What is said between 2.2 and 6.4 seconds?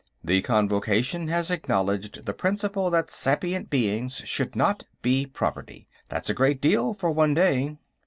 the principle that sapient beings should not be property. That's a